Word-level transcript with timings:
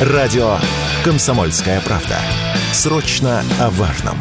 Радио 0.00 0.58
«Комсомольская 1.04 1.80
правда». 1.80 2.18
Срочно 2.72 3.44
о 3.60 3.70
важном. 3.70 4.16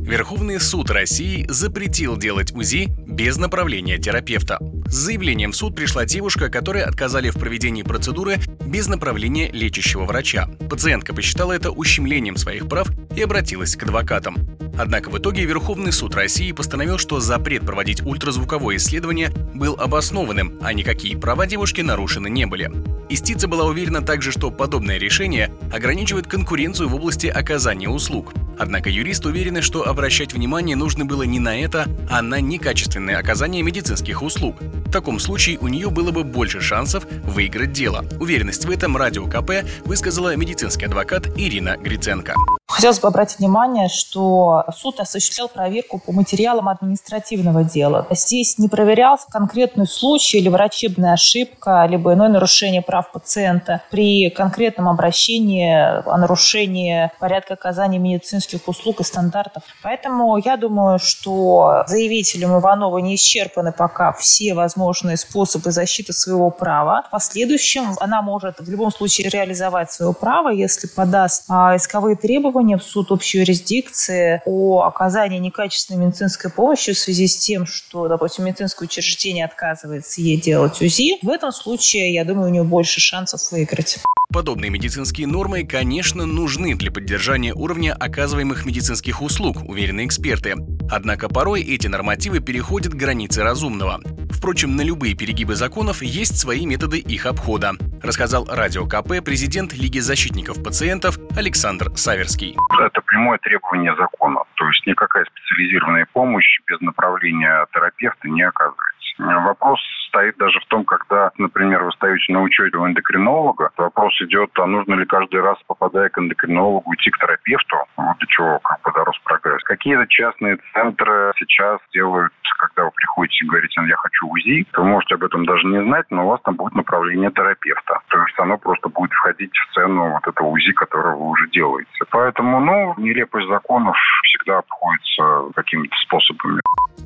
Верховный 0.00 0.58
суд 0.58 0.90
России 0.90 1.46
запретил 1.48 2.16
делать 2.16 2.52
УЗИ 2.52 2.88
без 3.06 3.36
направления 3.36 3.96
терапевта. 3.98 4.58
С 4.86 4.94
заявлением 4.94 5.52
в 5.52 5.56
суд 5.56 5.76
пришла 5.76 6.04
девушка, 6.04 6.48
которой 6.50 6.82
отказали 6.82 7.30
в 7.30 7.34
проведении 7.34 7.84
процедуры 7.84 8.38
без 8.66 8.88
направления 8.88 9.52
лечащего 9.52 10.04
врача. 10.04 10.48
Пациентка 10.68 11.14
посчитала 11.14 11.52
это 11.52 11.70
ущемлением 11.70 12.36
своих 12.36 12.68
прав 12.68 12.88
и 13.16 13.22
обратилась 13.22 13.76
к 13.76 13.84
адвокатам. 13.84 14.36
Однако 14.80 15.10
в 15.10 15.18
итоге 15.18 15.44
Верховный 15.44 15.92
суд 15.92 16.14
России 16.14 16.52
постановил, 16.52 16.96
что 16.96 17.20
запрет 17.20 17.66
проводить 17.66 18.00
ультразвуковое 18.00 18.76
исследование 18.76 19.30
был 19.54 19.74
обоснованным, 19.78 20.58
а 20.62 20.72
никакие 20.72 21.18
права 21.18 21.44
девушки 21.46 21.82
нарушены 21.82 22.30
не 22.30 22.46
были. 22.46 22.72
Истица 23.10 23.46
была 23.46 23.66
уверена 23.66 24.00
также, 24.00 24.32
что 24.32 24.50
подобное 24.50 24.96
решение 24.96 25.52
ограничивает 25.70 26.28
конкуренцию 26.28 26.88
в 26.88 26.94
области 26.94 27.26
оказания 27.26 27.90
услуг. 27.90 28.32
Однако 28.58 28.88
юристы 28.88 29.28
уверены, 29.28 29.60
что 29.60 29.86
обращать 29.86 30.32
внимание 30.32 30.76
нужно 30.76 31.04
было 31.04 31.24
не 31.24 31.40
на 31.40 31.60
это, 31.60 31.86
а 32.08 32.22
на 32.22 32.40
некачественное 32.40 33.18
оказание 33.18 33.62
медицинских 33.62 34.22
услуг. 34.22 34.62
В 34.62 34.90
таком 34.90 35.18
случае 35.18 35.58
у 35.58 35.68
нее 35.68 35.90
было 35.90 36.10
бы 36.10 36.24
больше 36.24 36.62
шансов 36.62 37.04
выиграть 37.24 37.72
дело. 37.72 38.06
Уверенность 38.18 38.64
в 38.64 38.70
этом 38.70 38.96
радио 38.96 39.26
КП 39.26 39.66
высказала 39.84 40.34
медицинский 40.36 40.86
адвокат 40.86 41.26
Ирина 41.36 41.76
Гриценко. 41.76 42.34
Хотелось 42.80 43.00
бы 43.00 43.08
обратить 43.08 43.40
внимание, 43.40 43.88
что 43.88 44.64
суд 44.74 45.00
осуществлял 45.00 45.50
проверку 45.50 45.98
по 45.98 46.12
материалам 46.12 46.70
административного 46.70 47.62
дела. 47.62 48.06
Здесь 48.08 48.56
не 48.56 48.68
проверялся 48.68 49.26
конкретный 49.28 49.86
случай 49.86 50.38
или 50.38 50.48
врачебная 50.48 51.12
ошибка, 51.12 51.86
либо 51.86 52.14
иное 52.14 52.30
нарушение 52.30 52.80
прав 52.80 53.12
пациента 53.12 53.82
при 53.90 54.30
конкретном 54.30 54.88
обращении 54.88 55.70
о 56.08 56.16
нарушении 56.16 57.10
порядка 57.20 57.52
оказания 57.52 57.98
медицинских 57.98 58.66
услуг 58.66 59.00
и 59.00 59.04
стандартов. 59.04 59.62
Поэтому 59.82 60.38
я 60.38 60.56
думаю, 60.56 60.98
что 60.98 61.84
заявителям 61.86 62.58
Иванова 62.60 62.96
не 62.96 63.14
исчерпаны 63.16 63.72
пока 63.72 64.14
все 64.14 64.54
возможные 64.54 65.18
способы 65.18 65.70
защиты 65.70 66.14
своего 66.14 66.48
права. 66.48 67.04
В 67.08 67.10
последующем 67.10 67.94
она 68.00 68.22
может 68.22 68.58
в 68.58 68.70
любом 68.70 68.90
случае 68.90 69.28
реализовать 69.28 69.92
свое 69.92 70.14
право, 70.14 70.48
если 70.48 70.86
подаст 70.86 71.44
а, 71.50 71.76
исковые 71.76 72.16
требования 72.16 72.69
требования 72.70 72.76
в 72.76 72.82
суд 72.82 73.10
общей 73.12 73.38
юрисдикции 73.38 74.42
о 74.44 74.82
оказании 74.82 75.38
некачественной 75.38 76.06
медицинской 76.06 76.50
помощи 76.50 76.92
в 76.92 76.98
связи 76.98 77.26
с 77.26 77.36
тем, 77.36 77.66
что, 77.66 78.08
допустим, 78.08 78.44
медицинское 78.44 78.84
учреждение 78.84 79.44
отказывается 79.44 80.20
ей 80.20 80.40
делать 80.40 80.80
УЗИ, 80.80 81.18
в 81.22 81.28
этом 81.28 81.52
случае, 81.52 82.12
я 82.12 82.24
думаю, 82.24 82.48
у 82.48 82.52
нее 82.52 82.64
больше 82.64 83.00
шансов 83.00 83.40
выиграть. 83.50 83.98
Подобные 84.32 84.70
медицинские 84.70 85.26
нормы, 85.26 85.64
конечно, 85.64 86.24
нужны 86.24 86.76
для 86.76 86.92
поддержания 86.92 87.52
уровня 87.52 87.96
оказываемых 87.98 88.64
медицинских 88.64 89.22
услуг, 89.22 89.56
уверены 89.68 90.06
эксперты. 90.06 90.54
Однако 90.90 91.28
порой 91.28 91.62
эти 91.62 91.86
нормативы 91.86 92.40
переходят 92.40 92.92
границы 92.94 93.42
разумного. 93.42 94.00
Впрочем, 94.30 94.74
на 94.74 94.82
любые 94.82 95.14
перегибы 95.14 95.54
законов 95.54 96.02
есть 96.02 96.38
свои 96.38 96.66
методы 96.66 96.98
их 96.98 97.26
обхода, 97.26 97.72
рассказал 98.02 98.46
Радио 98.50 98.86
КП 98.86 99.24
президент 99.24 99.72
Лиги 99.72 99.98
защитников 99.98 100.62
пациентов 100.62 101.18
Александр 101.36 101.90
Саверский. 101.94 102.56
Это 102.80 103.00
прямое 103.02 103.38
требование 103.38 103.94
закона. 103.96 104.40
То 104.54 104.66
есть 104.66 104.86
никакая 104.86 105.26
специализированная 105.26 106.06
помощь 106.12 106.58
без 106.66 106.80
направления 106.80 107.66
терапевта 107.72 108.28
не 108.28 108.42
оказывается. 108.42 108.90
Вопрос 109.18 109.80
стоит 110.08 110.36
даже 110.38 110.58
в 110.60 110.66
том, 110.66 110.84
когда, 110.84 111.30
например, 111.36 111.84
вы 111.84 111.92
стоите 111.92 112.32
на 112.32 112.40
учете 112.40 112.76
у 112.76 112.86
эндокринолога, 112.86 113.70
вопрос 113.76 114.14
идет, 114.22 114.50
а 114.58 114.66
нужно 114.66 114.94
ли 114.94 115.04
каждый 115.04 115.40
раз, 115.40 115.58
попадая 115.66 116.08
к 116.08 116.18
эндокринологу, 116.18 116.94
идти 116.94 117.10
к 117.10 117.18
терапевту, 117.18 117.76
вот 117.96 118.18
до 118.18 118.26
чего 118.26 118.58
как 118.60 118.80
бы 118.82 118.92
дорос 118.92 119.18
прогресс. 119.40 119.62
Какие-то 119.64 120.06
частные 120.08 120.58
центры 120.72 121.32
сейчас 121.38 121.80
делают, 121.92 122.32
когда 122.58 122.84
вы 122.84 122.90
приходите 122.94 123.44
и 123.44 123.48
говорите, 123.48 123.80
я 123.88 123.96
хочу 123.96 124.26
УЗИ, 124.28 124.66
вы 124.76 124.84
можете 124.84 125.14
об 125.14 125.24
этом 125.24 125.44
даже 125.46 125.66
не 125.66 125.82
знать, 125.82 126.06
но 126.10 126.26
у 126.26 126.28
вас 126.30 126.40
там 126.44 126.56
будет 126.56 126.74
направление 126.74 127.30
терапевта. 127.30 128.00
То 128.08 128.18
есть 128.18 128.38
оно 128.38 128.58
просто 128.58 128.88
будет 128.88 129.12
входить 129.12 129.52
в 129.52 129.74
цену 129.74 130.10
вот 130.10 130.26
этого 130.26 130.48
УЗИ, 130.48 130.72
которое 130.72 131.16
вы 131.16 131.28
уже 131.28 131.48
делаете. 131.50 131.90
Поэтому, 132.10 132.60
ну, 132.60 132.94
нелепость 132.98 133.48
законов 133.48 133.96
всегда 134.24 134.58
обходится 134.58 135.52
какими-то 135.54 135.96
способами. 135.96 136.60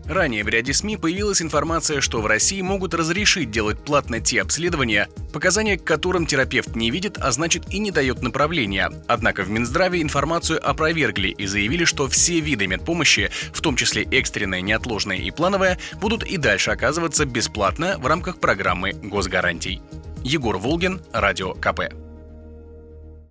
Ранее 0.09 0.45
в 0.45 0.49
ряде 0.49 0.73
СМИ 0.73 0.99
появилась 0.99 1.41
информация, 1.41 2.01
что 2.01 2.21
в 2.21 2.27
России 2.27 2.61
могут 2.61 2.93
разрешить 2.95 3.51
делать 3.51 3.83
платно 3.85 4.21
те 4.21 4.43
обследования, 4.43 5.09
показания 5.33 5.79
к 5.79 5.85
которым 5.85 6.27
терапевт 6.27 6.77
не 6.77 6.91
видит, 6.91 7.17
а 7.19 7.31
значит 7.31 7.71
и 7.71 7.79
не 7.79 7.91
дает 7.91 8.23
направления. 8.23 8.91
Однако 9.09 9.43
в 9.43 9.51
Минздраве 9.51 10.03
информацию 10.03 10.61
опровергли 10.63 11.29
и 11.29 11.47
заявили, 11.47 11.85
что 11.85 12.07
все 12.25 12.41
виды 12.41 12.67
медпомощи, 12.67 13.31
в 13.53 13.61
том 13.61 13.77
числе 13.77 14.05
экстренная, 14.05 14.63
неотложная 14.63 15.19
и 15.19 15.31
плановая, 15.31 15.79
будут 16.01 16.23
и 16.23 16.39
дальше 16.39 16.71
оказываться 16.71 17.27
бесплатно 17.27 17.99
в 17.99 18.07
рамках 18.07 18.41
программы 18.41 18.95
госгарантий. 18.95 19.83
Егор 20.23 20.57
Волгин, 20.57 21.03
Радио 21.13 21.53
КП. 21.53 22.04